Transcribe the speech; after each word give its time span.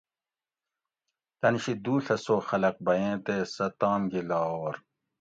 تن 1.39 1.55
شی 1.61 1.73
دُو 1.83 1.93
ڷہ 2.05 2.15
سو 2.25 2.35
خلق 2.47 2.75
بۤئیں 2.85 3.15
تے 3.25 3.35
سہ 3.53 3.65
تام 3.79 4.01
گی 4.11 4.21
لاہور 4.29 4.75